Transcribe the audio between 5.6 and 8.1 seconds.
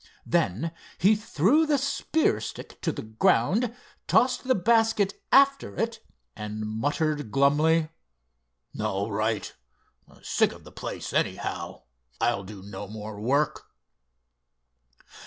it and muttered glumly: